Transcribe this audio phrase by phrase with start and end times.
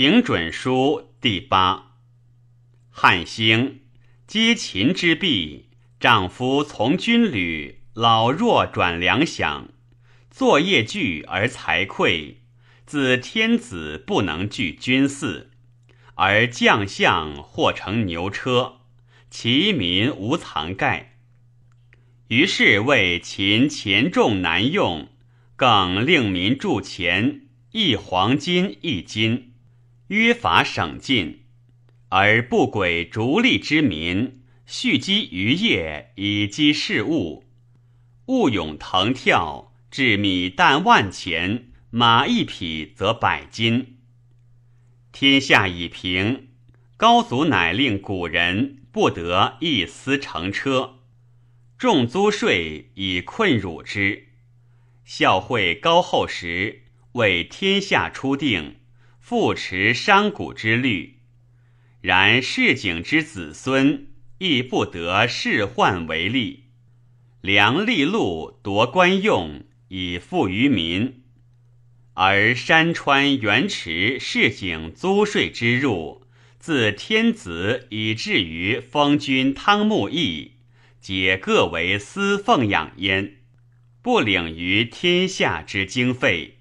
[0.00, 1.96] 平准书第八。
[2.88, 3.80] 汉兴，
[4.26, 5.68] 皆秦之弊。
[6.00, 9.66] 丈夫从军旅，老弱转粮饷，
[10.30, 12.36] 作业具而财匮。
[12.86, 15.50] 自天子不能具军祀，
[16.14, 18.76] 而将相或乘牛车，
[19.28, 21.18] 其民无藏盖。
[22.28, 25.08] 于是谓秦钱重难用，
[25.56, 27.42] 更令民铸钱，
[27.72, 29.49] 一黄金一金，
[30.10, 31.44] 约法省尽，
[32.08, 34.42] 而不轨逐利之民。
[34.66, 37.44] 蓄积余业以积事物，
[38.26, 43.98] 物涌腾跳，至米旦万钱，马一匹则百金。
[45.12, 46.48] 天下已平，
[46.96, 50.98] 高祖乃令古人不得一丝乘车，
[51.78, 54.26] 重租税以困辱之。
[55.04, 58.79] 孝惠高后时，为天下初定，
[59.30, 61.20] 复持商贾之律。
[62.00, 64.08] 然市井之子孙。
[64.38, 66.64] 亦不得仕宦为利，
[67.42, 71.22] 良利禄夺官用以富于民，
[72.14, 76.22] 而山川原池市井租税之入，
[76.58, 80.52] 自天子以至于封君汤沐邑，
[81.00, 83.36] 皆各为私奉养焉，
[84.00, 86.59] 不领于天下之经费。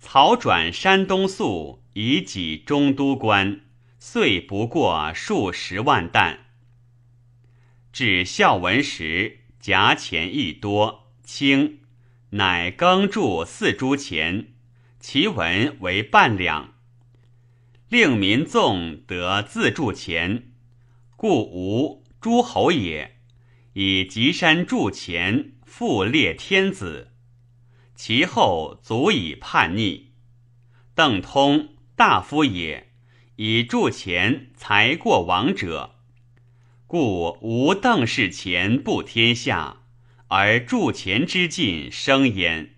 [0.00, 3.60] 曹转山东粟以给中都官，
[3.98, 6.46] 岁不过数十万担。
[7.92, 11.80] 至孝文时，夹钱亦多轻，
[12.30, 14.54] 乃耕铸四铢钱，
[14.98, 16.72] 其文为半两，
[17.90, 20.50] 令民纵得自铸钱，
[21.14, 23.18] 故无诸侯也。
[23.74, 27.09] 以吉山铸钱，复列天子，
[28.02, 30.12] 其后足以叛逆。
[30.94, 32.88] 邓通大夫也，
[33.36, 35.96] 以铸钱才过王者。
[36.86, 39.82] 故无邓氏钱布天下，
[40.28, 42.76] 而铸钱之尽生焉。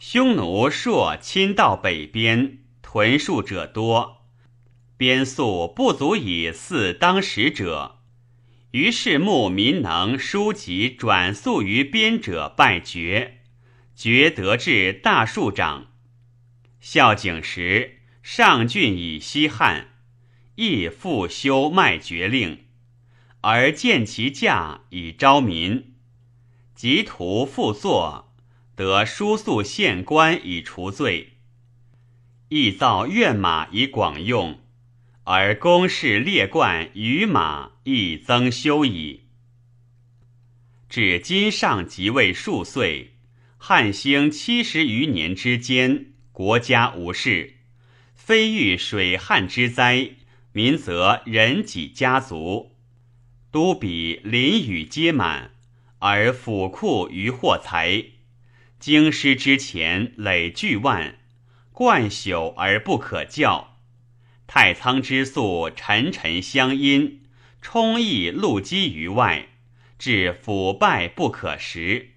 [0.00, 4.24] 匈奴朔侵到北边，屯戍者多，
[4.96, 8.00] 边粟不足以饲当时者，
[8.72, 13.37] 于是牧民能书籍转粟于边者败绝，
[13.98, 15.88] 绝得至大树长。
[16.78, 19.88] 孝景时，上郡以西汉，
[20.54, 22.66] 亦复修卖爵令。
[23.40, 25.94] 而见其价以招民，
[26.76, 28.32] 及图复作，
[28.76, 31.32] 得书宿县官以除罪，
[32.50, 34.60] 亦造院马以广用，
[35.24, 39.24] 而公室列冠于马亦增修矣。
[40.88, 43.17] 至今上即位数岁，
[43.60, 47.54] 汉兴七十余年之间，国家无事，
[48.14, 50.12] 非遇水旱之灾，
[50.52, 52.76] 民则人己家族。
[53.50, 55.50] 都比邻宇皆满，
[55.98, 58.04] 而府库余货财，
[58.78, 61.18] 京师之前累巨万，
[61.72, 63.80] 贯朽而不可教。
[64.46, 67.22] 太仓之粟沉沉相因，
[67.60, 69.48] 充溢露积于外，
[69.98, 72.10] 至腐败不可食。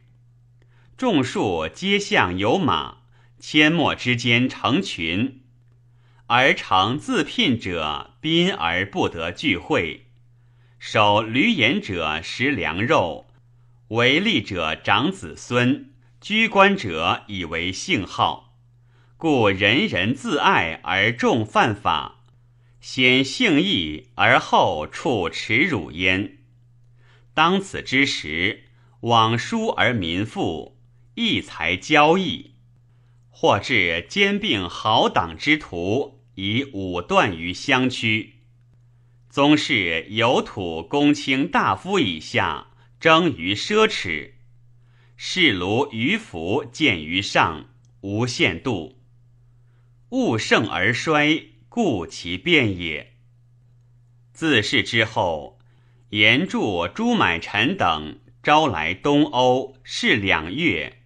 [1.01, 2.97] 众数皆向有马，
[3.41, 5.41] 阡陌之间成群，
[6.27, 10.05] 而常自聘者宾而不得聚会。
[10.77, 13.25] 守闾阎者食粮肉，
[13.87, 15.89] 为利者长子孙，
[16.21, 18.53] 居官者以为姓号，
[19.17, 22.25] 故人人自爱而重犯法，
[22.79, 26.37] 先性义而后处耻辱焉。
[27.33, 28.65] 当此之时，
[28.99, 30.77] 往疏而民富，
[31.15, 32.55] 义才交易，
[33.29, 38.35] 或至兼并豪党之徒，以武断于乡区。
[39.29, 42.67] 宗室有土公卿大夫以下，
[42.99, 44.31] 争于奢侈；
[45.15, 47.69] 士庐渔夫见于上，
[48.01, 49.01] 无限度。
[50.09, 53.13] 物盛而衰，故其变也。
[54.33, 55.59] 自是之后，
[56.09, 61.00] 严著朱买臣等招来东欧，是两月，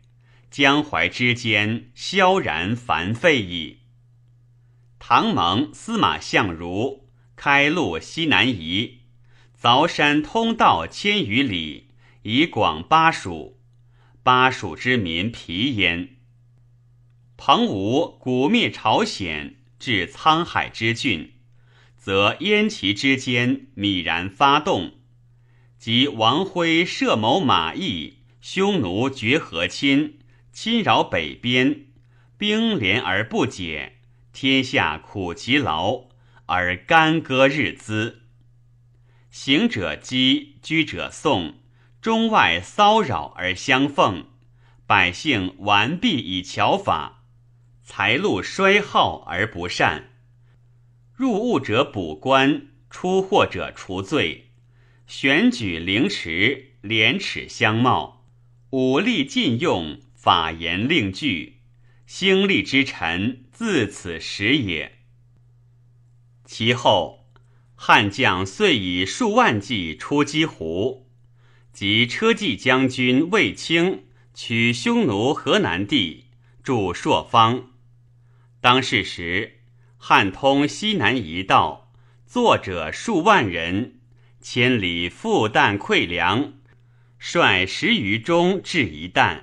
[0.57, 3.79] 江淮之间萧然繁废矣。
[4.99, 7.09] 唐蒙司马相如。
[7.35, 9.01] 开路西南夷，
[9.61, 11.89] 凿山通道千余里，
[12.21, 13.59] 以广巴蜀。
[14.23, 16.15] 巴蜀之民疲焉。
[17.35, 21.33] 彭吴古灭朝鲜，至沧海之郡，
[21.97, 24.93] 则燕齐之间泯然发动。
[25.77, 30.19] 及王辉设谋马邑，匈奴绝和亲，
[30.55, 31.87] 侵扰北边，
[32.37, 33.97] 兵连而不解，
[34.31, 36.05] 天下苦其劳，
[36.45, 38.21] 而干戈日滋。
[39.29, 41.55] 行者饥，居者颂，
[42.01, 44.27] 中外骚扰而相奉，
[44.87, 47.25] 百姓完璧以巧法，
[47.83, 50.11] 财禄衰耗而不善。
[51.13, 54.51] 入物者补官，出货者除罪，
[55.05, 58.25] 选举凌迟，廉耻相貌，
[58.69, 61.57] 武力禁用，法言令具，
[62.07, 64.93] 兴利之臣自此始也。
[66.43, 67.27] 其后。
[67.75, 71.11] 汉将遂以数万骑出击胡，
[71.71, 76.25] 及车骑将军卫青取匈奴河南地，
[76.63, 77.73] 驻朔方。
[78.59, 79.59] 当世时，
[79.97, 81.93] 汉通西南一道，
[82.25, 83.99] 作者数万人，
[84.41, 86.53] 千里负担馈粮，
[87.19, 89.41] 率十余中至一旦，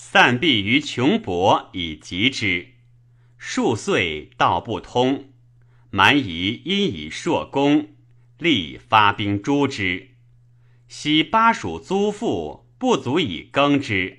[0.00, 2.68] 散避于穷薄以及之，
[3.36, 5.32] 数岁道不通。
[5.90, 7.88] 蛮夷因以硕功，
[8.38, 10.10] 立发兵诛之。
[10.86, 14.18] 昔巴蜀租赋不足以耕之，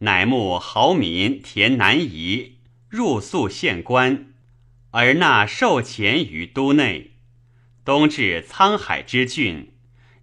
[0.00, 2.56] 乃募豪民田南夷
[2.88, 4.34] 入宿县官，
[4.90, 7.12] 而纳受钱于都内。
[7.84, 9.70] 东至沧海之郡，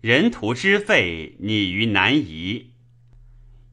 [0.01, 2.71] 人徒之费拟于南夷。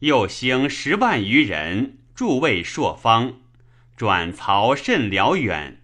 [0.02, 3.34] 又兴十万余人驻卫朔方，
[3.96, 5.80] 转曹甚辽远。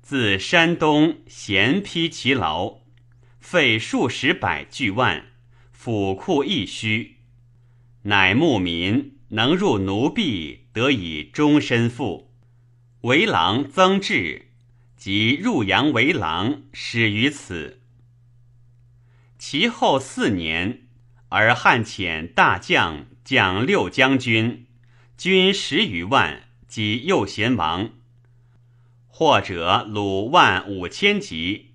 [0.00, 2.78] 自山东咸披其劳，
[3.38, 5.26] 费数十百巨万，
[5.72, 7.18] 府库一虚，
[8.04, 12.32] 乃牧民能入奴婢，得以终身富。
[13.02, 14.46] 为郎曾志
[14.96, 17.82] 即入阳为郎，始于此。
[19.38, 20.86] 其后四年，
[21.28, 24.66] 而汉遣大将将六将军，
[25.16, 27.90] 军十余万，及右贤王。
[29.06, 31.72] 或者鲁万五千级。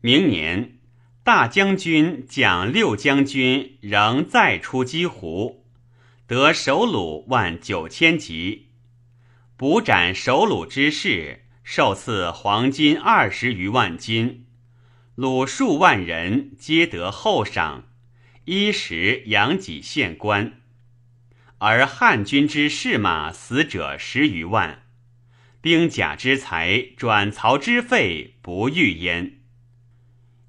[0.00, 0.78] 明年，
[1.24, 5.64] 大将军蒋六将军仍再出击胡，
[6.26, 8.68] 得首虏万九千级。
[9.56, 14.46] 补斩首虏之士，受赐黄金二十余万斤。
[15.16, 17.89] 虏数万人，皆得厚赏，
[18.52, 20.60] 衣食养己县官。
[21.58, 24.82] 而汉军之士马死者十余万。
[25.60, 29.38] 兵甲之财转曹之费不欲焉。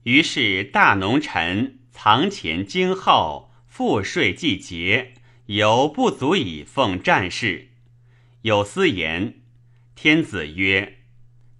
[0.01, 5.13] 于是大农臣藏钱经耗，赋税计节，
[5.45, 7.67] 犹不足以奉战士。
[8.41, 9.41] 有司言：
[9.93, 11.01] 天子曰：“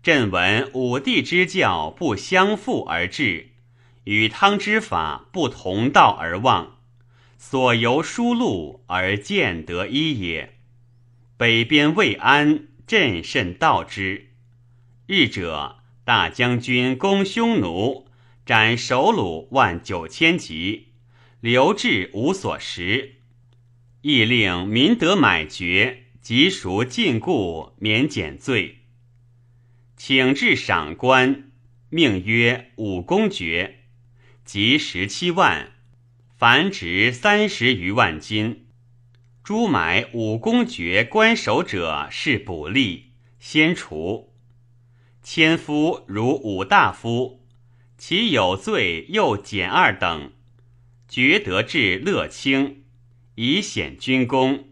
[0.02, 3.51] 朕闻武帝之教不相复而治，
[4.06, 6.78] 与汤之法不同道而忘，
[7.38, 10.58] 所由疏路而见得一也。
[11.38, 14.32] 北边未安。”朕甚道之。
[15.08, 18.06] 日者，大将军攻匈奴，
[18.46, 20.88] 斩首虏万九千级，
[21.40, 23.22] 留置无所食。
[24.02, 28.80] 亦令民得买爵，及赎禁锢，免减罪。
[29.96, 31.50] 请至赏官，
[31.88, 33.81] 命曰武功爵，
[34.44, 35.72] 即十七万，
[36.36, 38.68] 凡值三十余万金。
[39.44, 43.04] 诸买武功爵官守者是补吏，
[43.40, 44.34] 先除。
[45.24, 47.46] 千夫如武大夫，
[47.98, 50.32] 其有罪又减二等，
[51.08, 52.84] 爵得至乐清，
[53.36, 54.70] 以显军功。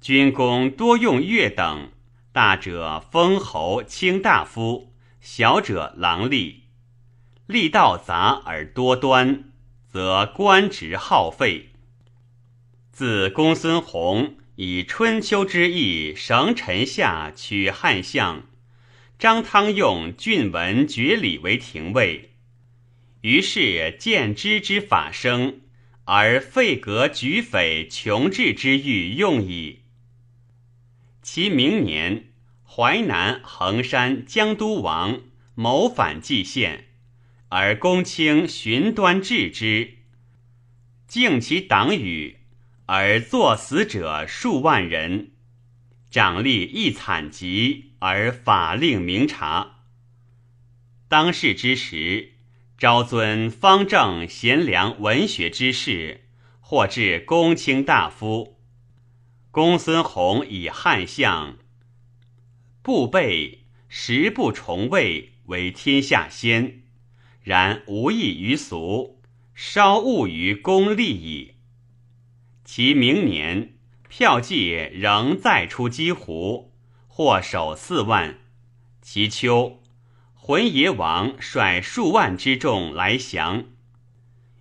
[0.00, 1.90] 军功多用乐等，
[2.32, 6.63] 大者封侯卿大夫，小者郎吏。
[7.46, 9.52] 力道杂而多端，
[9.90, 11.72] 则官职耗费。
[12.90, 18.44] 自公孙弘以春秋之意绳臣下取汉相，
[19.18, 22.30] 张汤用郡文爵礼为廷尉，
[23.20, 25.60] 于是见之之法生，
[26.04, 29.80] 而废革举匪穷治之欲用矣。
[31.20, 32.32] 其明年，
[32.66, 35.20] 淮南、衡山江都王
[35.54, 36.86] 谋反蓟县，
[37.56, 39.98] 而公卿寻端治之，
[41.06, 42.38] 敬其党羽。
[42.86, 45.30] 而作死者数万人，
[46.10, 49.84] 长吏亦惨疾，而法令明察。
[51.06, 52.32] 当世之时，
[52.76, 56.24] 昭尊方正贤良文学之士，
[56.58, 58.58] 或至公卿大夫。
[59.52, 61.56] 公孙弘以汉相，
[62.82, 66.80] 布备十不重位，为天下先。
[67.44, 69.20] 然无益于俗，
[69.54, 71.56] 稍误于公利矣。
[72.64, 73.74] 其明年，
[74.08, 76.72] 票骑仍再出击胡，
[77.06, 78.38] 获首四万。
[79.02, 79.82] 其秋，
[80.34, 83.66] 浑邪王率数万之众来降，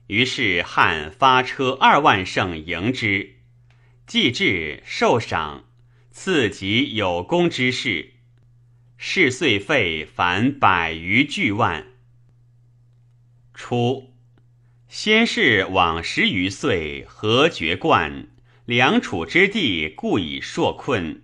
[0.08, 3.38] 于是汉发车二万乘迎之，
[4.06, 5.64] 既至，受赏，
[6.12, 8.16] 赐及有功之士，
[8.98, 11.93] 事岁费凡百余巨万。
[13.54, 14.14] 初。
[14.88, 18.28] 先是往十余岁，何绝冠，
[18.66, 21.24] 梁楚之地故以硕困，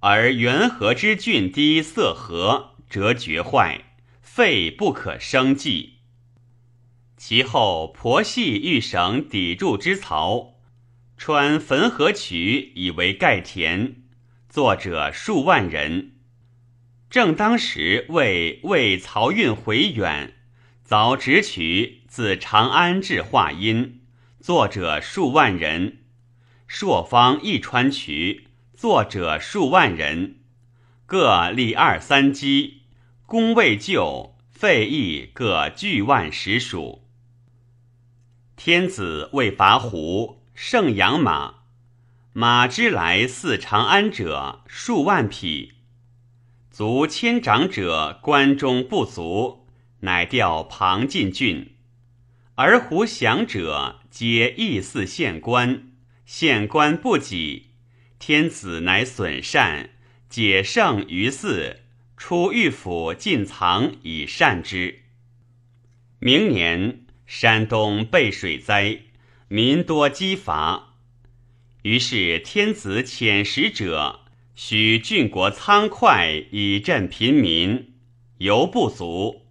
[0.00, 5.94] 而元和之郡堤塞河，则绝坏，废不可生计。
[7.16, 10.56] 其后婆系欲省砥柱之曹，
[11.16, 14.02] 穿汾河渠以为盖田，
[14.50, 16.16] 作者数万人。
[17.08, 20.34] 正当时为为漕运回远，
[20.86, 22.02] 凿直渠。
[22.14, 24.00] 自长安至华阴，
[24.40, 25.96] 作者数万人；
[26.68, 30.36] 朔方一川渠，作者数万人。
[31.06, 32.82] 各立二三基，
[33.26, 37.08] 功未就，费役各巨万十属。
[38.54, 41.64] 天子为伐胡，盛养马，
[42.32, 45.72] 马之来似长安者数万匹，
[46.70, 49.63] 足千长者关中不足，
[50.04, 51.72] 乃调庞进郡。
[52.54, 55.90] 而胡降者，皆意似县官，
[56.24, 57.70] 县官不己，
[58.18, 59.90] 天子乃损善，
[60.28, 61.80] 解胜于寺，
[62.16, 65.00] 出御府进藏以善之。
[66.20, 69.00] 明年，山东被水灾，
[69.48, 70.94] 民多饥乏，
[71.82, 74.20] 于是天子遣使者，
[74.54, 77.94] 许郡国仓快以赈贫民，
[78.38, 79.43] 犹不足。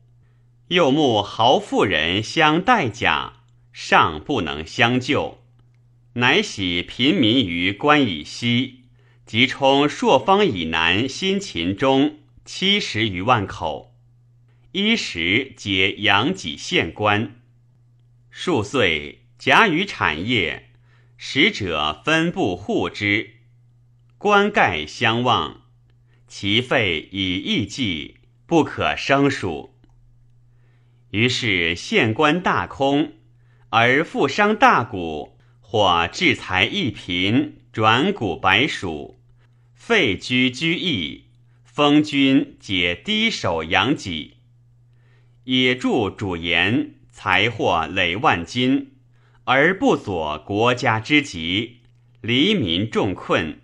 [0.74, 5.44] 又慕豪富人相待甲，尚不能相救，
[6.13, 8.86] 乃徙贫民于关以西，
[9.24, 13.96] 即充朔方以南新秦中七十余万口，
[14.72, 17.39] 衣食皆养己县官。
[18.32, 20.72] 数岁，甲于产业，
[21.18, 23.36] 使者分布护之，
[24.18, 25.62] 官盖相望，
[26.27, 29.73] 其费以亿计，不可胜数。
[31.13, 33.13] 于是县官大空，
[33.70, 35.29] 而富商大贾
[35.62, 39.13] 或制财一贫，转谷白黍，
[39.75, 41.25] 废居居邑，
[41.63, 44.38] 封君解低首养己，
[45.43, 48.93] 野著主言，财货累万金，
[49.43, 51.82] 而不佐国家之急，
[52.22, 53.62] 黎民众困。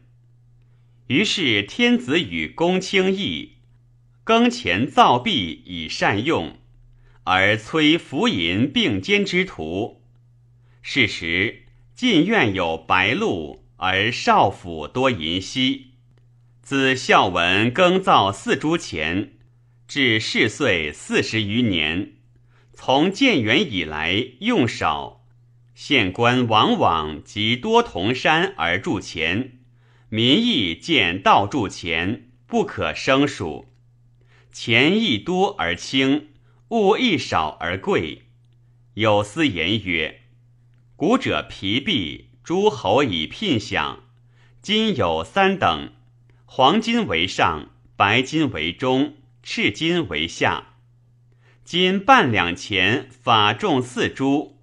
[1.07, 3.53] 于是天子与公卿议，
[4.23, 6.58] 更钱造币以善用。
[7.31, 10.01] 而催浮淫并肩之徒。
[10.81, 15.91] 是时晋苑有白鹿，而少府多银锡。
[16.63, 19.33] 自孝文耕造四铢钱，
[19.87, 22.13] 至世岁四十余年。
[22.73, 25.23] 从建元以来用少，
[25.75, 29.59] 县官往往及多铜山而铸钱，
[30.09, 33.67] 民亦见道铸钱，不可胜数。
[34.51, 36.28] 钱亦多而轻。
[36.69, 38.25] 物亦少而贵，
[38.93, 40.21] 有司言曰
[40.95, 44.03] ：“古者皮币，诸侯以聘享，
[44.61, 45.91] 今有三等：
[46.45, 50.75] 黄金为上，白金为中，赤金为下。
[51.63, 54.59] 今半两钱法重四铢，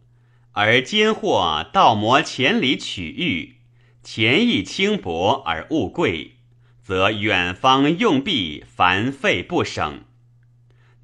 [0.53, 3.57] 而奸货盗磨钱里取玉，
[4.05, 6.37] 钱亦轻薄而物贵，
[6.85, 10.05] 则远方用币繁费不省。”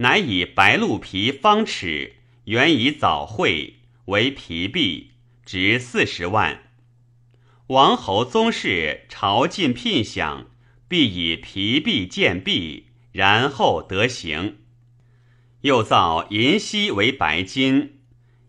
[0.03, 2.15] 乃以白鹿皮方尺，
[2.47, 5.13] 原以早会为皮币，
[5.45, 6.65] 值四十万。
[7.69, 10.47] 王侯宗室朝觐聘享，
[10.89, 14.57] 必以皮币见币，然后得行。
[15.61, 18.01] 又造银锡为白金，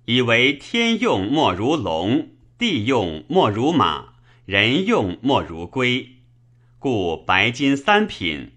[0.06, 4.16] 以为天用莫如龙，地用莫如马，
[4.48, 6.14] 人用莫如龟，
[6.80, 8.54] 故白金三品，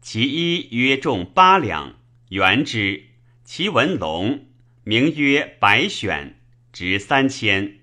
[0.00, 2.01] 其一约重八两。
[2.32, 3.08] 元之，
[3.44, 4.46] 其文龙，
[4.84, 6.38] 名曰白选，
[6.72, 7.80] 值三千。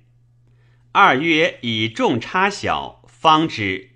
[0.91, 3.91] 二曰以重差小，方之，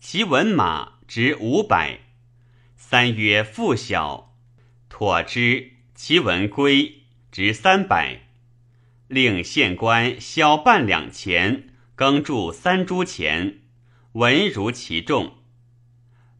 [0.00, 1.98] 其文马，值五百。
[2.78, 4.34] 三曰富小，
[4.88, 8.22] 妥之，其文龟，值三百。
[9.06, 13.58] 令县官销半两钱，耕铸三铢钱，
[14.12, 15.34] 文如其重。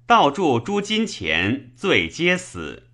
[0.07, 2.87] 盗铸诸金钱，罪皆死。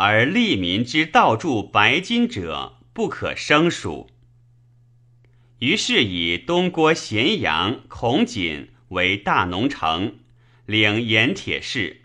[0.00, 4.08] 而利民之道铸白金者不可胜数。
[5.58, 10.20] 于是以东郭咸阳、孔瑾为大农城，
[10.66, 12.02] 领盐铁侍。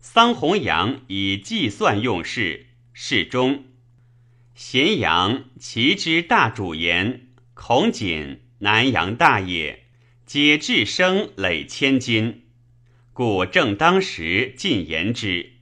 [0.00, 3.62] 桑弘羊以计算用事，事中。
[4.56, 9.84] 咸阳其之大主言，孔瑾南阳大也，
[10.26, 12.42] 皆至生累千金，
[13.12, 15.53] 故正当时尽言之。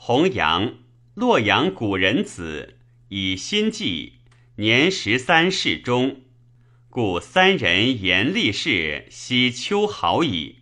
[0.00, 0.74] 弘羊，
[1.14, 2.78] 洛阳古人子，
[3.08, 4.20] 以心计，
[4.54, 6.20] 年十三世中，
[6.88, 10.60] 故三人言立事，悉秋毫矣。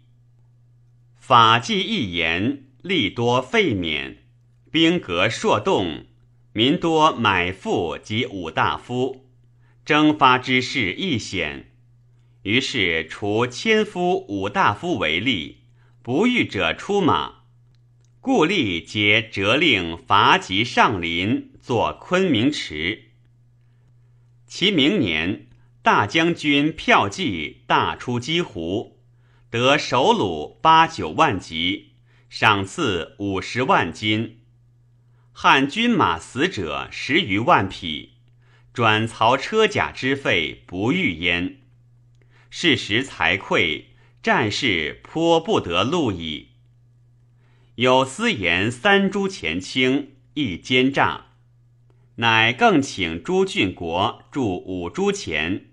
[1.19, 4.25] 法纪一言，利多废免，
[4.71, 6.07] 兵革硕动。
[6.55, 9.27] 民多买赋及武大夫，
[9.85, 11.73] 征发之事亦显。
[12.43, 15.59] 于是除千夫、武大夫为例，
[16.03, 17.36] 不遇者出马。
[18.27, 23.13] 故吏皆折令伐及上林，作昆明池。
[24.49, 25.47] 其明年，
[25.81, 28.99] 大将军票骑大出击湖，
[29.49, 31.93] 得首虏八九万级，
[32.29, 34.41] 赏赐五十万金。
[35.31, 38.15] 汉军马死者十余万匹，
[38.73, 41.59] 转曹车甲之费不遇焉。
[42.51, 43.85] 是时财匮，
[44.21, 46.56] 战事颇不得路矣。
[47.77, 51.27] 有司言三铢钱轻亦奸诈，
[52.15, 55.67] 乃更请朱郡国驻五铢钱，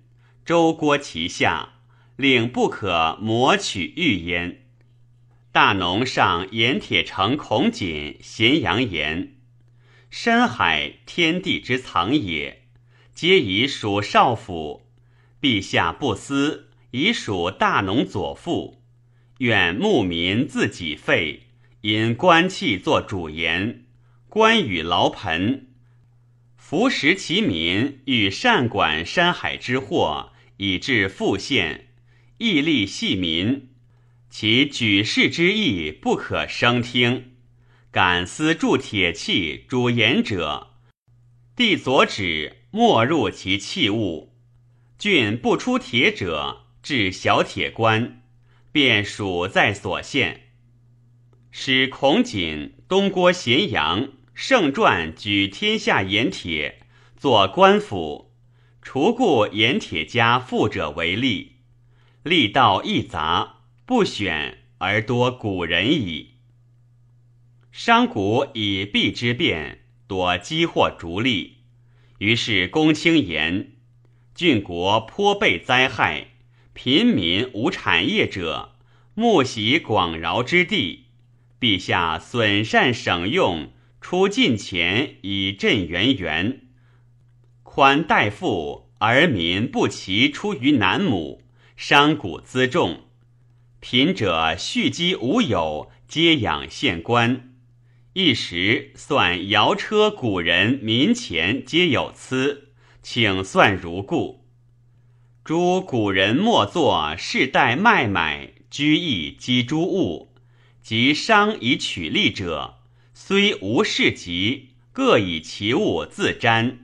[0.43, 1.75] 周郭其下，
[2.17, 4.65] 令不可磨取玉焉。
[5.53, 9.35] 大农上盐铁城孔瑾咸阳言。
[10.09, 12.63] 深海天地之藏也，
[13.15, 14.85] 皆以属少府。
[15.39, 18.83] 陛下不思，以属大农左父。
[19.37, 21.42] 愿牧民自己费，
[21.83, 23.83] 因官器作主言，
[24.29, 25.67] 官与劳盆，
[26.55, 31.89] 服食其民，欲善管山海之祸，以致复现，
[32.37, 33.67] 义利系民，
[34.29, 37.33] 其举世之意不可生听。
[37.91, 40.75] 敢私铸铁器主言者，
[41.53, 44.33] 帝左指没入其器物。
[44.97, 48.21] 郡不出铁者，至小铁棺，
[48.71, 50.42] 便属在所县。
[51.55, 56.79] 使孔瑾东郭咸阳盛传举天下盐铁，
[57.15, 58.33] 作官府，
[58.81, 61.57] 除故盐铁家富者为例，
[62.23, 66.31] 力道亦杂，不选而多古人矣。
[67.71, 71.57] 商贾以弊之变，多积获逐利。
[72.17, 73.73] 于是公卿言：
[74.33, 76.29] 郡国颇被灾害，
[76.73, 78.71] 贫民无产业者，
[79.13, 81.02] 木徙广饶之地。
[81.63, 83.71] 陛下损善省用，
[84.01, 86.63] 出进钱以赈源源，
[87.63, 91.41] 宽待赋，而民不齐出于南亩，
[91.77, 93.03] 商贾资重，
[93.79, 97.53] 贫者蓄积无有，皆养县官。
[98.11, 104.43] 一时算摇车古人民钱皆有疵，请算如故。
[105.45, 110.32] 诸古人莫作世代卖买居易积诸物，
[110.83, 112.79] 及商以取利者，
[113.13, 116.79] 虽无事籍，各以其物自瞻，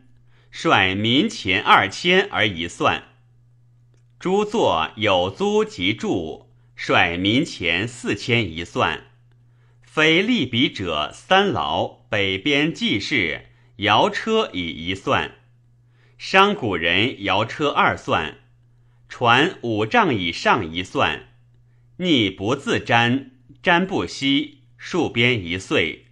[0.49, 3.03] 率民钱二千而一算。
[4.17, 9.07] 诸作有租及住，率民钱四千一算。
[9.81, 15.35] 非利比者三劳，北边济事摇车以一算，
[16.17, 18.38] 商贾人摇车二算，
[19.09, 21.27] 船五丈以上一算，
[21.97, 26.05] 逆不自沾，瞻不息，戍边一岁，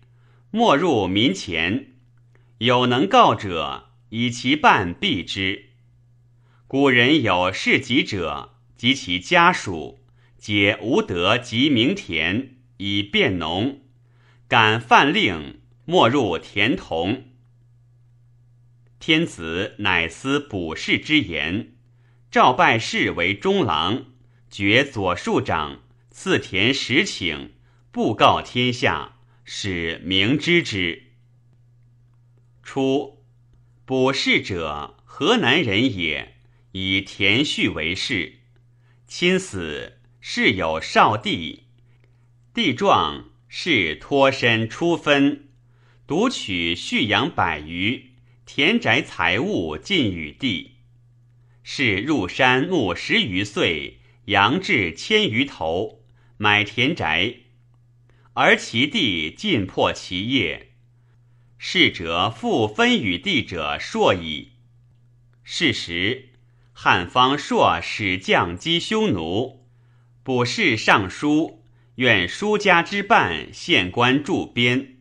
[0.51, 1.93] 莫入民前。
[2.57, 5.69] 有能告者，以其半毙之。
[6.67, 9.99] 古人有事疾者及其家属，
[10.37, 12.55] 皆无德及名田。
[12.79, 13.79] 以便农，
[14.47, 17.23] 敢犯令，莫入田同。
[18.99, 21.73] 天子乃思卜筮之言，
[22.29, 24.05] 召拜士为中郎，
[24.51, 25.79] 爵左庶长，
[26.19, 27.49] 赐田十顷，
[27.91, 31.11] 布告天下，使明知之。
[32.63, 33.23] 初，
[33.85, 36.37] 卜筮者，河南人也，
[36.71, 38.39] 以田畜为事。
[39.05, 41.65] 亲死，世有少弟。
[42.51, 45.49] 地壮是脱身出分，
[46.07, 50.77] 独取畜养百余，田宅财物尽与地。
[51.61, 56.01] 是入山牧十余岁，羊至千余头，
[56.37, 57.33] 买田宅，
[58.33, 60.73] 而其地尽破其业。
[61.57, 64.51] 是者复分与地者硕矣。
[65.43, 66.29] 是时
[66.73, 69.65] 汉方朔使将击匈奴，
[70.23, 71.63] 卜筮上书。
[71.95, 74.97] 愿书家之办，县官驻边。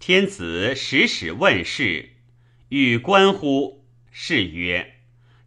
[0.00, 2.16] 天子使使问事，
[2.70, 3.86] 欲观乎？
[4.10, 4.94] 是曰：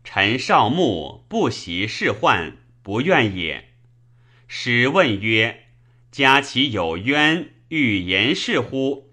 [0.05, 3.72] 臣少牧，不习仕宦，不愿也。
[4.55, 5.63] 使问曰：
[6.11, 9.11] 家其有冤，欲言事乎？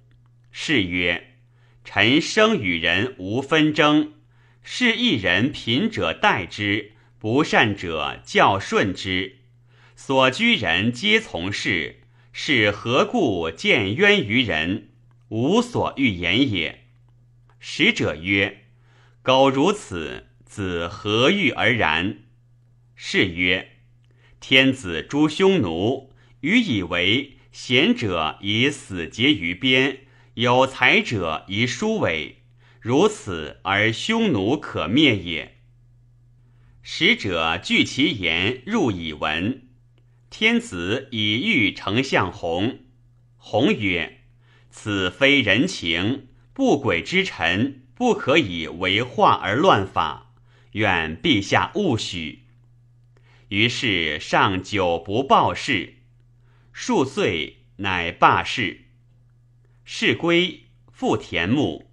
[0.52, 1.38] 是曰：
[1.82, 4.12] 臣生与人无纷争，
[4.62, 9.38] 是一人贫者待之，不善者教顺之。
[9.96, 12.02] 所居人皆从事，
[12.34, 14.90] 是何故见冤于人，
[15.30, 16.84] 无所欲言也？
[17.58, 18.66] 使者曰
[19.24, 22.24] ：“苟如此，子何欲而然？”
[22.94, 23.78] 是曰
[24.40, 29.98] ：“天子诛匈奴，予以为贤者以死节于边，
[30.34, 32.36] 有才者以书尾，
[32.80, 35.58] 如此而匈奴可灭也。”
[36.82, 39.68] 使者据其言入以闻。
[40.30, 42.80] 天子以谕丞相弘，
[43.36, 44.20] 弘曰
[44.70, 50.32] ：“此非人情，不轨之臣，不可以为化而乱法，
[50.72, 52.44] 愿陛下勿许。”
[53.50, 55.94] 于是上久不报事，
[56.72, 58.82] 数岁乃罢事。
[59.84, 61.90] 事归，复田牧。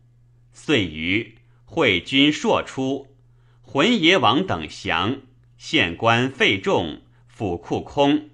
[0.54, 3.08] 遂于，会军朔出，
[3.64, 5.22] 浑邪王等降，
[5.58, 7.02] 县官费众。
[7.28, 8.30] 府库空，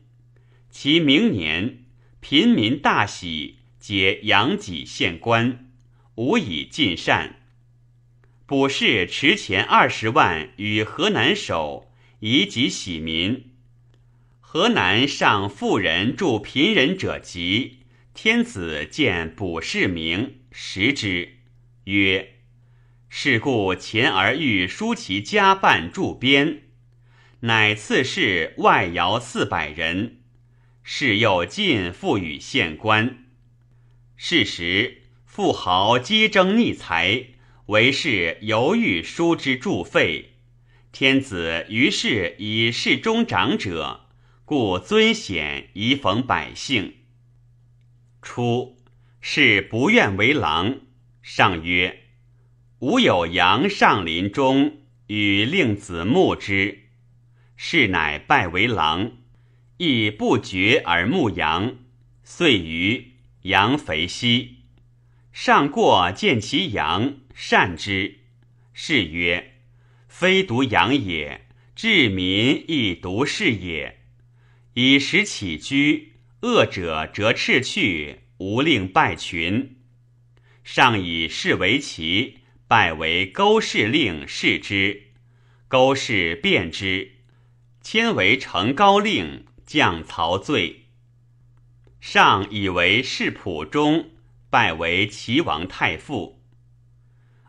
[0.70, 1.86] 其明年，
[2.20, 5.72] 贫民大喜，皆养己县官，
[6.16, 7.42] 无以尽善。
[8.46, 11.92] 卜氏持钱二十万与河南守，
[12.26, 13.52] 以己喜民。
[14.40, 17.80] 河南上富人助贫人者急，
[18.14, 21.40] 天子见卜氏名，食之，
[21.84, 22.36] 曰
[23.10, 26.62] ：“是故前而欲疏其家办驻边。”
[27.44, 30.20] 乃赐士外徭四百人，
[30.82, 33.26] 士又尽赋予县官。
[34.16, 37.26] 是时富豪皆争逆财，
[37.66, 40.30] 为是犹豫书之助费。
[40.94, 44.02] 天子于是以事中长者，
[44.46, 46.98] 故尊显以讽百姓。
[48.22, 48.78] 初，
[49.20, 50.82] 是不愿为郎，
[51.24, 52.04] 上曰
[52.78, 56.84] ：“吾有羊上林中，与令子牧之。”
[57.58, 59.14] 是乃拜为郎，
[59.78, 61.78] 亦不觉而牧羊。
[62.24, 64.58] 遂于羊肥息，
[65.32, 68.20] 上过见其羊，善之。
[68.74, 69.53] 是曰：
[70.16, 74.02] 非独羊也，治民亦独是也。
[74.76, 79.76] 以食起居，恶者折斥去，无令败群。
[80.64, 85.08] 上以士为齐，拜为勾氏令，视之。
[85.68, 87.14] 勾氏变之。
[87.82, 90.84] 迁为成高令，降曹罪。
[92.00, 94.12] 上以为士仆中，
[94.52, 96.43] 拜为齐王太傅。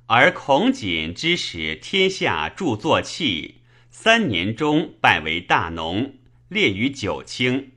[0.07, 6.17] 而孔瑾之使天下著作器，三年中拜为大农，
[6.49, 7.73] 列于九卿。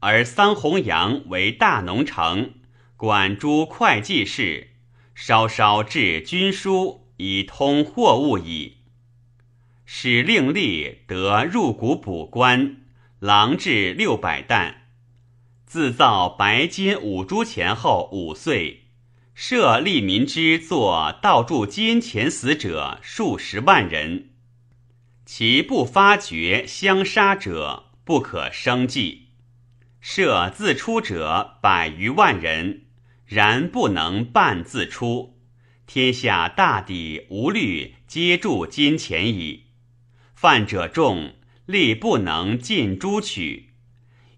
[0.00, 2.50] 而桑弘羊为大农丞，
[2.96, 4.68] 管诸会计事，
[5.14, 8.76] 稍稍治军书，以通货物矣。
[9.86, 12.82] 使令吏得入谷补官，
[13.20, 14.82] 郎至六百担。
[15.64, 18.87] 自造白金五铢前后五岁，
[19.40, 24.30] 设利民之作盗铸金钱死者数十万人，
[25.24, 29.28] 其不发觉相杀者不可生计。
[30.00, 32.86] 设自出者百余万人，
[33.26, 35.38] 然不能半自出，
[35.86, 39.66] 天下大抵无虑，皆铸金钱矣。
[40.34, 43.68] 犯者众，力不能尽诛取，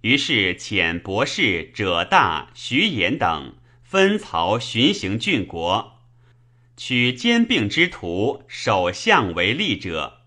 [0.03, 3.55] 于是遣博士者大、徐衍等
[3.91, 5.99] 分曹巡行郡国，
[6.77, 10.21] 取兼并之徒，首相为吏者，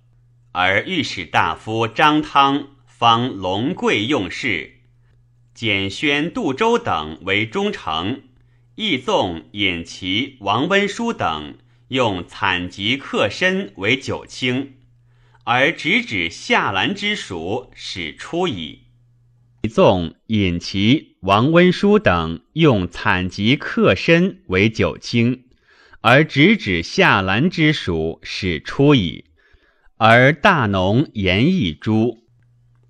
[0.52, 4.82] 而御史大夫张汤方龙贵用事，
[5.54, 8.24] 简宣、杜周等为忠诚，
[8.76, 14.76] 义纵、尹齐、王温书等用惨疾克身为九卿。
[15.46, 18.83] 而直指下兰之属，始出矣。
[19.70, 25.46] 纵尹齐、王温书等用惨疾克身为九卿，
[26.02, 29.24] 而直指下兰之属，始出矣。
[29.96, 32.26] 而大农严义诸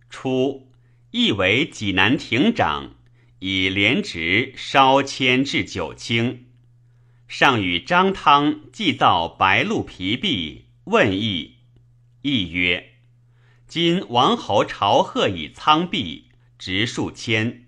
[0.09, 0.71] 初，
[1.11, 2.95] 亦为济南亭长，
[3.37, 6.47] 以廉职稍迁至九卿。
[7.27, 11.57] 上与张汤祭造白鹿皮璧，问义。
[12.23, 12.93] 亦曰：
[13.67, 16.22] 今王侯朝贺以苍璧，
[16.65, 17.65] 值数千，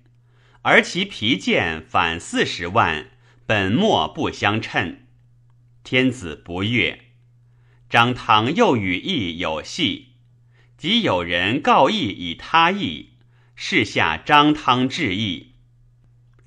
[0.62, 3.12] 而其皮剑反四十万，
[3.46, 5.00] 本末不相称。
[5.84, 7.02] 天子不悦。
[7.90, 10.14] 张汤又与义有隙，
[10.78, 13.10] 即有人告义以他意，
[13.54, 15.56] 是下张汤致意。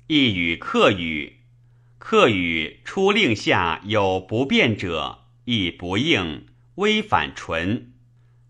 [0.07, 1.41] 义与客语，
[1.99, 7.93] 客语出令下有不便者，亦不应，微反唇。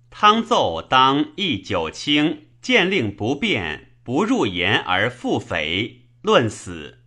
[0.09, 6.97] 汤奏当议九卿，见令不便，不入言而复匪，论死。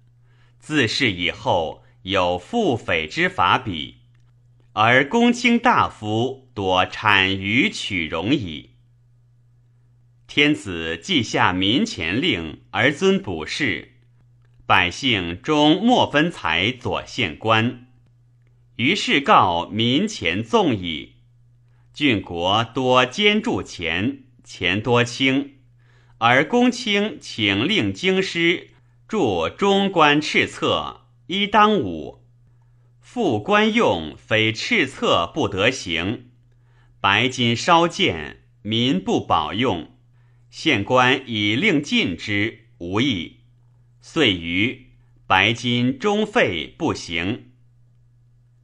[0.60, 4.02] 自是以后有复匪之法比。
[4.74, 8.76] 而公卿大夫多产于取容矣。
[10.28, 13.94] 天子既下民前令而尊卜士，
[14.64, 17.88] 百姓终莫分财左县官，
[18.76, 21.14] 于是告民前纵矣。
[21.92, 25.54] 郡国多兼助钱，钱多轻，
[26.24, 28.70] 而公卿请令京师
[29.08, 32.24] 著中官敕策，一当五。
[33.00, 36.30] 复官用非赤策不得行，
[37.00, 39.96] 白金稍贱，民不保用。
[40.48, 43.40] 县官以令禁之，无益。
[44.00, 44.92] 遂于
[45.26, 47.50] 白金终废不行。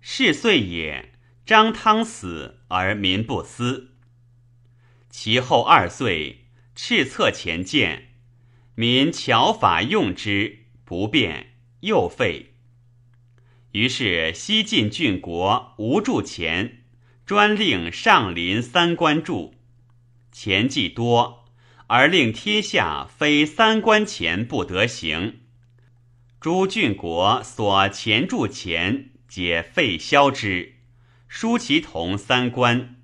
[0.01, 1.12] 是岁也，
[1.44, 3.94] 张汤死而民不思。
[5.11, 6.44] 其后二岁，
[6.80, 8.10] 赤策前见，
[8.76, 12.54] 民巧法用之，不变，又废。
[13.72, 16.84] 于是西晋郡国无铸钱，
[17.26, 19.56] 专令上林三官铸。
[20.30, 21.46] 钱既多，
[21.88, 25.40] 而令天下非三官钱不得行。
[26.40, 30.76] 诸郡国所钱铸钱，皆废销之，
[31.26, 32.94] 书其同三官。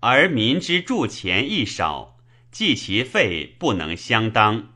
[0.00, 2.15] 而民之铸钱亦少，
[2.56, 4.72] 计其费不能相当，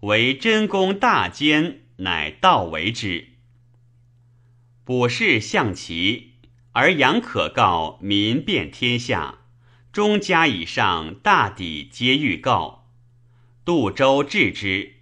[0.00, 3.28] 为真功大奸，乃道为之。
[4.84, 6.32] 卜士象棋，
[6.72, 9.38] 而阳可告民遍天下，
[9.90, 12.90] 中家以上大抵皆欲告。
[13.64, 14.96] 杜周治之，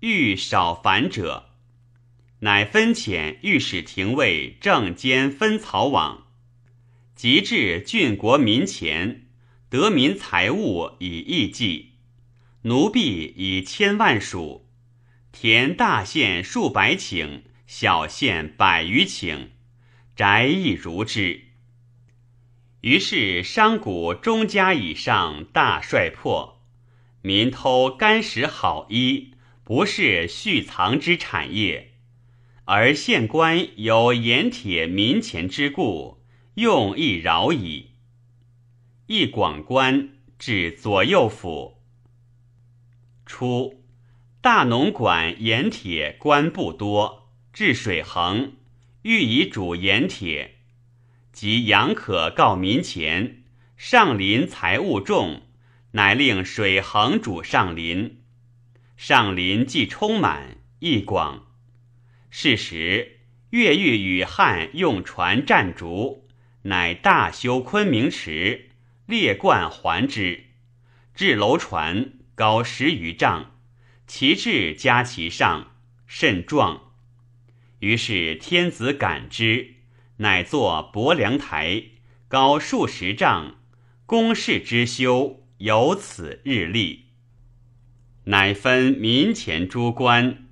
[0.00, 1.50] 欲少繁者，
[2.40, 6.26] 乃分遣御史廷尉正兼分曹往，
[7.14, 9.28] 及至郡国民前，
[9.72, 11.92] 得民财物以义计，
[12.64, 14.66] 奴婢以千万数，
[15.32, 17.44] 田大县数百顷。
[17.66, 19.46] 小县百余顷，
[20.14, 21.44] 宅亦如之。
[22.82, 26.60] 于是商贾中家以上大率破，
[27.22, 29.30] 民偷干食好衣，
[29.64, 31.94] 不是蓄藏之产业。
[32.66, 36.22] 而县官有盐铁民钱之故，
[36.56, 37.91] 用亦饶矣。
[39.14, 41.82] 一广官至左右府，
[43.26, 43.84] 初
[44.40, 47.30] 大农管盐铁官不多。
[47.52, 48.54] 治水衡，
[49.02, 50.52] 欲以主盐铁，
[51.30, 53.42] 即杨可告民前，
[53.76, 55.42] 上林财物重，
[55.90, 58.22] 乃令水衡主上林。
[58.96, 61.48] 上林既充满，益广。
[62.30, 63.18] 是时，
[63.50, 66.26] 越狱与汉用船战竹，
[66.62, 68.70] 乃大修昆明池，
[69.06, 70.44] 列冠环之，
[71.14, 73.52] 至楼船高十余丈，
[74.06, 75.72] 其志加其上，
[76.06, 76.92] 甚壮。
[77.80, 79.74] 于是天子感之，
[80.18, 81.82] 乃作伯梁台，
[82.28, 83.56] 高数十丈，
[84.06, 87.06] 宫室之修由此日立。
[88.24, 90.46] 乃分民前诸官，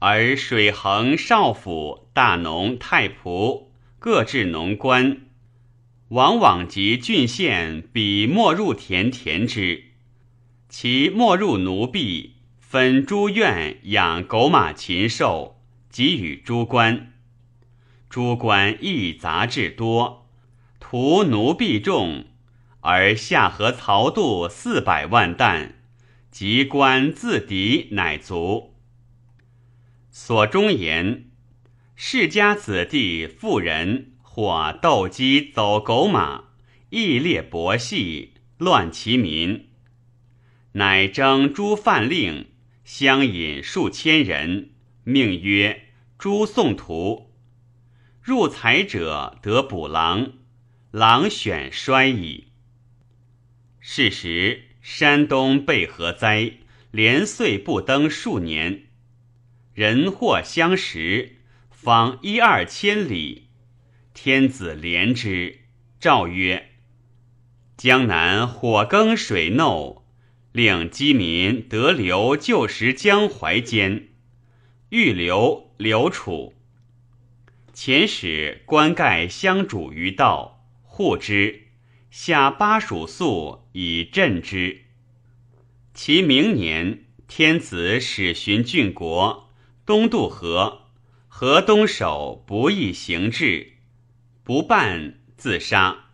[0.00, 5.25] 而水衡少府、大农、太仆各置农官，
[6.08, 9.84] 往往及郡县，比没入田田之。
[10.68, 15.54] 其没入奴婢，分诸院养狗马禽兽。
[15.90, 17.14] 给予诸官，
[18.10, 20.28] 诸官亦杂志多，
[20.78, 22.26] 徒奴婢众，
[22.80, 25.82] 而下河曹度四百万担，
[26.30, 28.74] 及官自敌乃足。
[30.10, 31.30] 所中言，
[31.94, 36.44] 世家子弟妇人或斗鸡走狗马，
[36.90, 39.68] 亦列博戏，乱其民，
[40.72, 42.48] 乃征诸犯令，
[42.84, 44.72] 相引数千人，
[45.04, 45.84] 命曰。
[46.18, 47.32] 诸宋徒
[48.20, 50.34] 入财者得补狼，
[50.90, 52.48] 狼选衰矣。
[53.80, 56.52] 是时山东被河灾，
[56.90, 58.84] 连岁不登数年，
[59.72, 61.38] 人祸相识，
[61.70, 63.45] 方一二千里。
[64.18, 65.58] 天子怜之，
[66.00, 66.70] 诏曰：
[67.76, 70.00] 江南火耕水耨，
[70.52, 74.08] 令饥民得留旧时江淮间，
[74.88, 76.54] 欲留留楚。
[77.74, 81.66] 遣使官盖相主于道，护之，
[82.10, 84.84] 下巴蜀粟以镇之。
[85.92, 89.50] 其明年，天子使巡郡国，
[89.84, 90.86] 东渡河，
[91.28, 93.74] 河东守不义行至，
[94.46, 96.04] 不办自杀。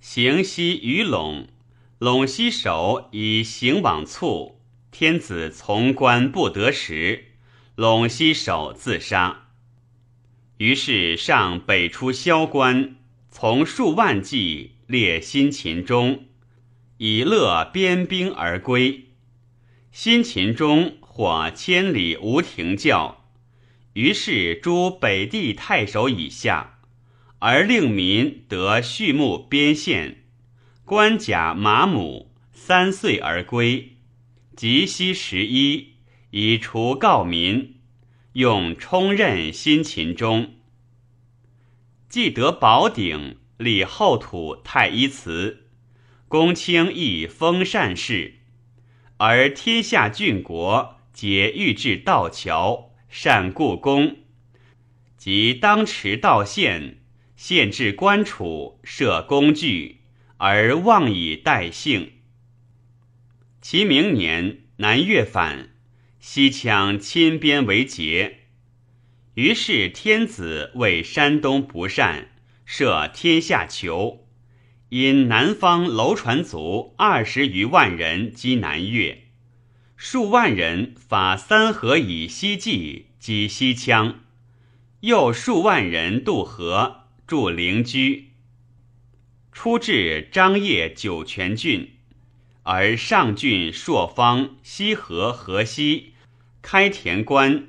[0.00, 1.46] 行西于陇，
[2.00, 7.26] 陇西守以行往卒，天子从官不得时，
[7.76, 9.50] 陇西守自杀。
[10.56, 12.96] 于是上北出萧关，
[13.30, 16.24] 从数万骑列新秦中，
[16.96, 19.10] 以乐边兵而归。
[19.92, 23.30] 新秦中或千里无停教，
[23.92, 26.77] 于是诸北地太守以下，
[27.38, 30.24] 而令民得畜牧边县，
[30.84, 33.96] 官甲马母三岁而归，
[34.56, 35.94] 及息十一，
[36.30, 37.76] 以除告民。
[38.34, 40.54] 用充任新秦中，
[42.08, 45.70] 既得宝鼎，立后土太一祠，
[46.28, 48.34] 公卿亦封善事，
[49.16, 54.18] 而天下郡国皆欲置道桥，善故宫，
[55.16, 56.97] 即当持道县，
[57.38, 59.98] 县治官处，设工具，
[60.38, 62.14] 而妄以待幸。
[63.62, 65.70] 其明年，南越反。
[66.18, 68.40] 西羌亲边为节，
[69.34, 72.32] 于是天子为山东不善，
[72.64, 74.26] 设天下囚。
[74.88, 79.26] 因南方楼船族二十余万人击南越，
[79.96, 84.16] 数万人发三河以西济击西羌，
[85.02, 86.97] 又数万人渡河
[87.28, 88.30] 住灵居。
[89.52, 91.90] 出至张掖酒泉郡，
[92.62, 96.14] 而上郡朔方、西河、河西。
[96.62, 97.68] 开田关，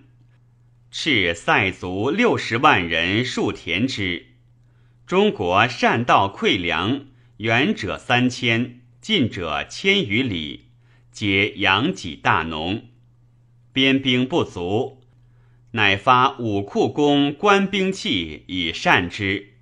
[0.93, 4.27] 敕塞族六十万人戍田之。
[5.05, 10.67] 中国善道馈粮，远者三千，近者千余里，
[11.11, 12.87] 皆养己大农。
[13.73, 14.98] 边兵不足，
[15.71, 19.53] 乃发武库工官兵器以善之。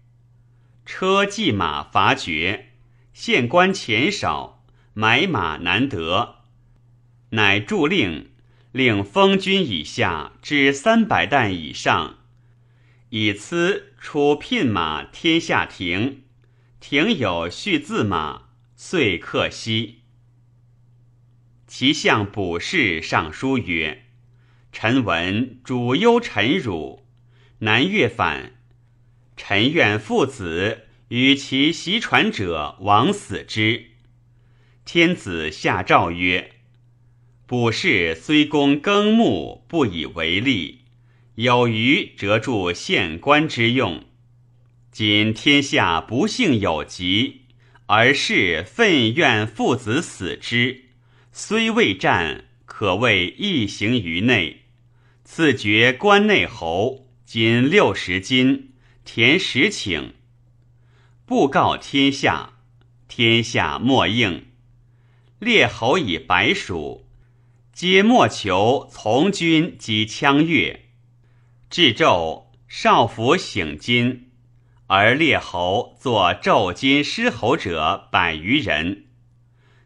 [0.86, 2.70] 车骑马乏绝，
[3.14, 6.36] 县官钱少，买马难得，
[7.32, 8.30] 乃著令。
[8.74, 12.18] 令封军以下至三百担以上，
[13.10, 16.22] 以此出聘马天下亭，
[16.80, 20.02] 亭有序字马，遂克西。
[21.66, 24.06] 其相卜氏上书曰
[24.80, 27.04] ：“臣闻主忧臣辱，
[27.62, 28.52] 南越反，
[29.36, 33.94] 臣愿父子与其袭传者亡死之。”
[34.86, 36.52] 天子下诏曰。
[37.48, 40.82] 卜氏虽公耕牧，不以为利，
[41.34, 44.04] 有余折助县官之用。
[44.92, 47.46] 今天下不幸有疾，
[47.88, 50.84] 而是愤怨父子死之，
[51.32, 54.66] 虽未战，可谓一行于内。
[55.30, 58.72] 赐爵关内侯，金六十金，
[59.04, 60.14] 田十顷。
[61.26, 62.54] 布告天下，
[63.10, 64.46] 天下莫应。
[65.38, 67.10] 列侯以白属。
[67.74, 70.86] 皆莫求从军及羌越，
[71.70, 74.32] 至昼少府省金，
[74.88, 79.08] 而列侯作昼金师侯者百余人，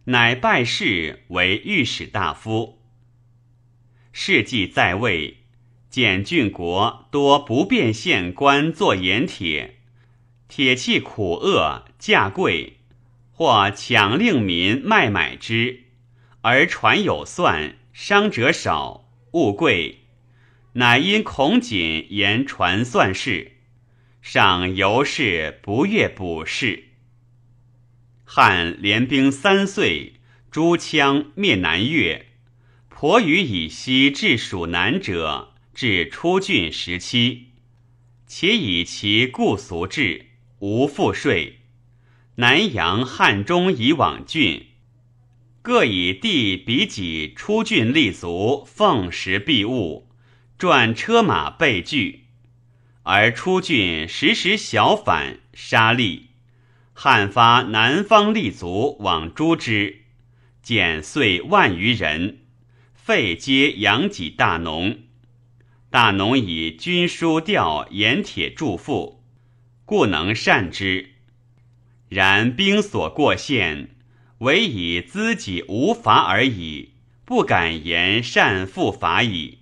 [0.05, 2.80] 乃拜世为御史大夫。
[4.11, 5.37] 事既在位，
[5.89, 9.75] 简郡国多不便县官作盐铁，
[10.47, 12.77] 铁器苦恶，价贵，
[13.31, 15.83] 或强令民卖买之，
[16.41, 17.75] 而传有算。
[17.93, 20.05] 伤者少，物贵，
[20.73, 23.57] 乃因孔瑾言传算事，
[24.21, 26.85] 上由是不悦卜事。
[28.23, 30.13] 汉联兵三岁，
[30.49, 32.27] 诸羌灭南越，
[33.01, 37.47] 婆余以西至蜀南者，至出郡十七，
[38.27, 40.27] 且以其故俗制，
[40.59, 41.61] 无赋税。
[42.35, 44.67] 南阳、汉中以往郡。
[45.63, 50.07] 各以地比己出郡立足，奉食必物，
[50.59, 52.25] 转车马备具，
[53.01, 56.25] 而出郡时时小反杀戮。
[56.93, 60.03] 汉发南方立足往诛之，
[60.61, 62.40] 减岁万余人，
[63.03, 64.99] 废皆养己大农。
[65.89, 69.23] 大农以军书调盐铁铸赋，
[69.85, 71.13] 故能善之。
[72.09, 73.89] 然兵所过县。
[74.37, 76.93] 唯以资己无法而已，
[77.25, 79.59] 不敢言善复法矣。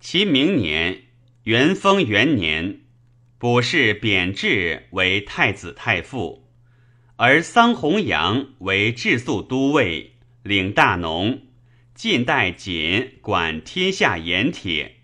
[0.00, 1.02] 其明年
[1.44, 2.80] 元丰元年，
[3.38, 6.48] 卜氏贬制为太子太傅，
[7.14, 11.42] 而桑弘羊为治粟都尉，领大农，
[11.98, 14.98] 晋代锦管天下盐铁。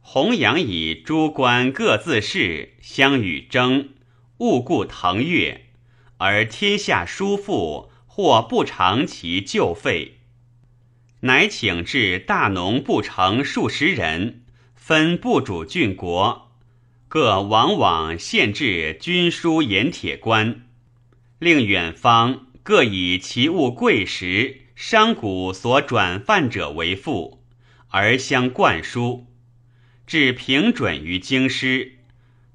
[0.00, 3.90] 弘羊以诸官各自事，相与争，
[4.38, 5.66] 勿故腾跃，
[6.16, 10.18] 而天下叔父或不偿其旧费。
[11.20, 14.42] 乃请至大农不成数十人，
[14.74, 16.50] 分部主郡国，
[17.06, 20.66] 各往往献至军书盐铁官，
[21.38, 27.44] 令远方各以其物贵实、商贾所转贩者为富，
[27.88, 29.26] 而相灌输，
[30.06, 31.98] 至平准于京师，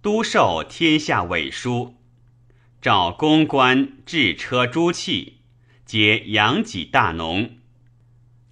[0.02, 1.98] 都受天下委书，
[2.82, 5.42] 召公官制车诸器，
[5.86, 7.58] 皆养己大农。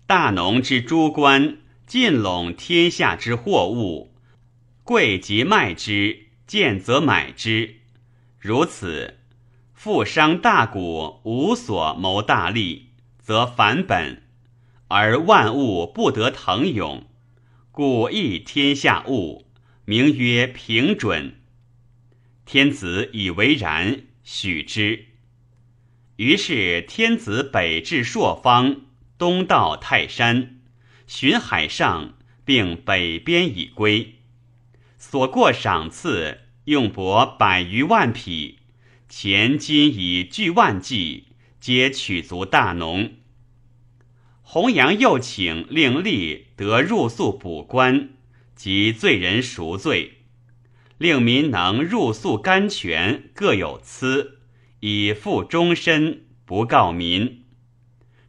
[0.06, 1.58] 大农之诸官
[1.88, 4.14] 尽拢天下之货物，
[4.84, 7.78] 贵即卖之，贱则买之。
[8.38, 9.18] 如此，
[9.74, 12.90] 富商大贾无所谋大利，
[13.24, 14.22] 则反本，
[14.90, 17.08] 而万物不得腾涌，
[17.72, 19.48] 故易天下物，
[19.86, 21.36] 名曰平准。
[22.46, 25.06] 天子以为然，许之。
[26.18, 28.82] 于是天子北至朔方。
[29.16, 30.60] 东到泰山，
[31.08, 34.16] 巡海上，并北边已归。
[34.98, 38.60] 所过赏赐用帛百余万匹，
[39.08, 41.28] 钱金以巨万计，
[41.64, 43.14] 皆取足大农。
[44.42, 48.10] 弘扬又请令吏得入宿补官，
[48.54, 50.24] 及罪人赎罪，
[50.98, 54.40] 令民能入宿甘泉，各有资，
[54.82, 57.46] 以付终身，不告民。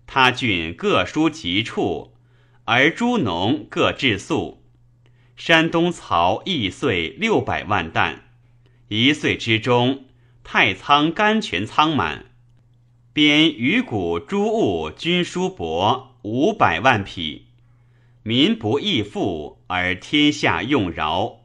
[0.06, 2.14] 他郡各书疾处，
[2.66, 4.62] 而诸农各置粟。
[5.34, 8.26] 山东曹一岁六百万担，
[8.86, 10.04] 一岁之中，
[10.44, 12.26] 太仓甘泉仓满，
[13.14, 17.46] 编鱼谷诸物均书帛五百万匹，
[18.24, 21.42] 民不易富，而天下用饶。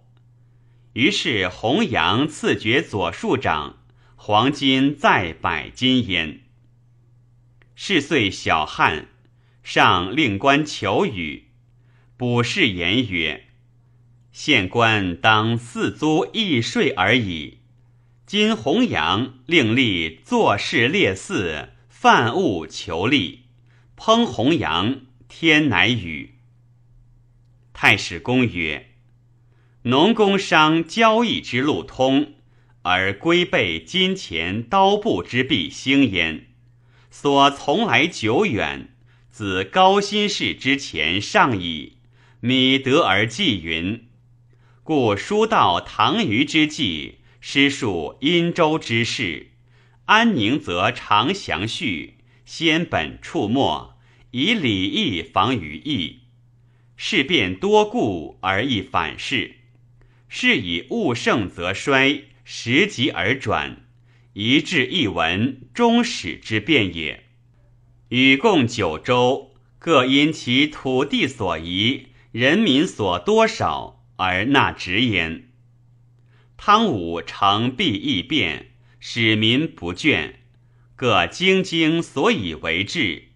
[0.93, 3.83] 于是弘扬赐爵左庶长，
[4.15, 6.39] 黄金再百金焉。
[7.75, 9.05] 是岁小旱，
[9.61, 11.49] 上令官求雨。
[12.17, 13.45] 卜士言曰
[14.33, 17.58] ：“县官当四租易税而已。
[18.29, 23.45] 今弘扬令立坐事列祀，犯物求利，
[23.97, 26.35] 烹弘扬，天乃雨。”
[27.73, 28.91] 太史公曰
[29.81, 32.33] ：“农工商交易之路通，
[32.83, 36.49] 而龟背金钱刀布之弊兴焉。”
[37.09, 38.93] 所从来久远，
[39.31, 41.93] 自高辛氏之前上矣。
[42.41, 44.07] 米德而济云，
[44.83, 49.51] 故书道唐虞之际，诗述殷周之事。
[50.05, 53.99] 安宁则常详叙，先本触末，
[54.31, 56.21] 以礼义防于义。
[56.95, 59.55] 事变多故而易反事，
[60.27, 63.85] 是以物盛则衰，时极而转。
[64.33, 67.25] 一志一文，终始之变也。
[68.09, 75.48] 禹共九州，各因其土地所宜、人民所多少而纳职焉。
[76.61, 80.33] 汤武成必易变，使民不倦，
[80.97, 83.29] 各精精所以为治，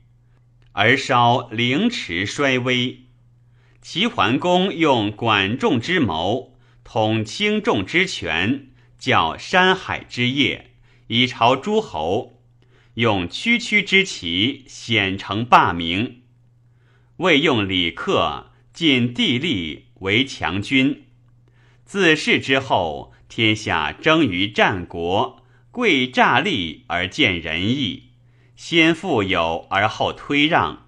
[0.74, 3.06] 而稍凌迟衰微。
[3.82, 8.68] 齐桓公用管仲之谋，统轻重之权，
[9.00, 10.72] 教山海之业。
[11.08, 12.42] 以朝诸侯，
[12.96, 16.24] 用区区之旗，显成霸名；
[17.18, 21.06] 未用李克，尽地利为强军。
[21.86, 28.10] 自是之后，天下争于战国，贵诈利而见仁义，
[28.56, 30.86] 先富有而后推让。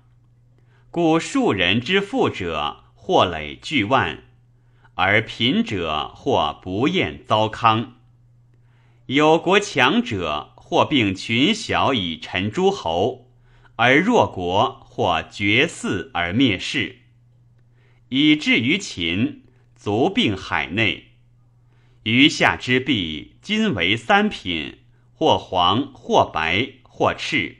[0.91, 4.17] 故庶人之富者，或累巨万；
[4.93, 7.95] 而贫者，或不厌糟糠。
[9.07, 13.25] 有国强者，或并群小以臣诸侯；
[13.77, 16.97] 而弱国，或绝嗣而灭世。
[18.09, 21.04] 以至于秦，卒并海内。
[22.05, 24.77] 余下之币，今为三品：
[25.11, 27.55] 或黄，或白，或赤；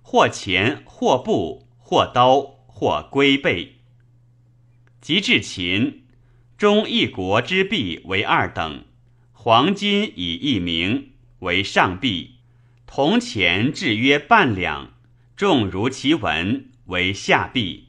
[0.00, 3.80] 或钱，或布，或刀，或龟背。
[5.02, 6.04] 及至秦，
[6.56, 8.84] 中一国之币为二等。
[9.34, 12.36] 黄金以一名为上币，
[12.86, 14.94] 铜钱制约半两，
[15.36, 17.88] 重如其文，为下币；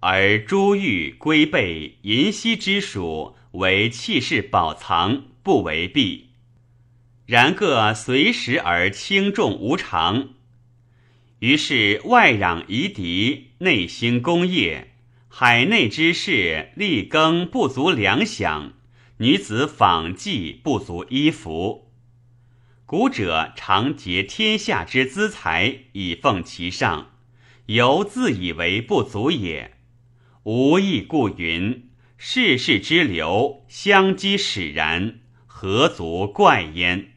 [0.00, 6.30] 而珠玉、龟贝、银锡之属，为器饰宝藏，不为弊。
[7.26, 10.30] 然各随时而轻重无常。
[11.38, 14.94] 于是外攘夷狄，内兴工业，
[15.28, 18.72] 海内之事，力耕不足粮饷，
[19.18, 21.92] 女子纺绩不足衣服。
[22.86, 27.12] 古者常结天下之资财以奉其上，
[27.66, 29.76] 犹自以为不足也。
[30.42, 31.88] 无亦故云：
[32.26, 37.13] 世事之流，相积使然，何足怪焉？